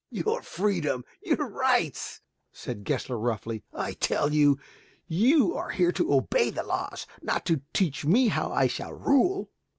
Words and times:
"Your 0.09 0.41
freedom! 0.41 1.05
your 1.21 1.47
rights!" 1.47 2.21
said 2.51 2.85
Gessler 2.85 3.19
roughly. 3.19 3.61
"I 3.71 3.93
tell 3.93 4.33
you, 4.33 4.57
you 5.05 5.55
are 5.55 5.69
here 5.69 5.91
to 5.91 6.15
obey 6.15 6.49
the 6.49 6.63
laws, 6.63 7.05
not 7.21 7.45
to 7.45 7.61
teach 7.71 8.03
me 8.03 8.29
how 8.29 8.51
I 8.51 8.65
shall 8.65 8.93
rule." 8.93 9.51